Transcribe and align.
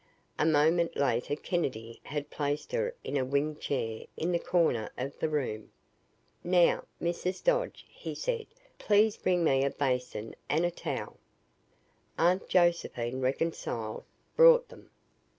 A 0.39 0.47
moment 0.47 0.97
later 0.97 1.35
Kennedy 1.35 1.99
had 2.05 2.31
placed 2.31 2.71
her 2.71 2.95
in 3.03 3.17
a 3.17 3.23
wing 3.23 3.55
chair 3.57 4.07
in 4.17 4.31
the 4.31 4.39
corner 4.39 4.89
of 4.97 5.19
the 5.19 5.29
room. 5.29 5.71
"Now, 6.43 6.85
Mrs. 6.99 7.43
Dodge," 7.43 7.85
he 7.87 8.15
said, 8.15 8.47
"please 8.79 9.15
bring 9.15 9.43
me 9.43 9.63
a 9.63 9.69
basin 9.69 10.33
and 10.49 10.65
a 10.65 10.71
towel." 10.71 11.17
Aunt 12.17 12.49
Josephine, 12.49 13.21
reconciled, 13.21 14.03
brought 14.35 14.69
them. 14.69 14.89